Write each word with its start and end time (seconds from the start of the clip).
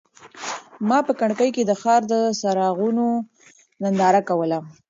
ما 0.87 0.99
په 1.07 1.13
کړکۍ 1.19 1.49
کې 1.55 1.63
د 1.65 1.71
ښار 1.81 2.01
د 2.11 2.13
څراغونو 2.39 3.07
ننداره 3.81 4.21
کوله. 4.29 4.59